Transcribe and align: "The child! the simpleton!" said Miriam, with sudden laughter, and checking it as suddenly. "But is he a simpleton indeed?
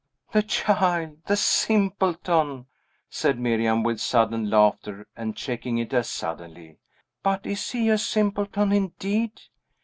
"The 0.31 0.41
child! 0.41 1.19
the 1.27 1.37
simpleton!" 1.37 2.65
said 3.07 3.37
Miriam, 3.39 3.83
with 3.83 4.01
sudden 4.01 4.49
laughter, 4.49 5.05
and 5.15 5.37
checking 5.37 5.77
it 5.77 5.93
as 5.93 6.09
suddenly. 6.09 6.79
"But 7.21 7.45
is 7.45 7.69
he 7.69 7.87
a 7.89 7.99
simpleton 7.99 8.71
indeed? 8.71 9.39